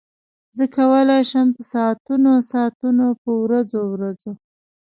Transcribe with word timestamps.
زه 0.57 0.63
کولای 0.77 1.21
شم 1.31 1.47
په 1.57 1.63
ساعتونو 1.73 2.31
ساعتونو 2.51 3.07
په 3.21 3.31
ورځو 3.43 3.81
ورځو. 3.93 4.31